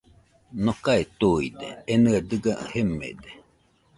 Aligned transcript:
Nokae 0.63 1.03
tuide 1.19 1.69
enɨe 1.93 2.17
dɨga 2.29 2.53
jemede 2.71 3.31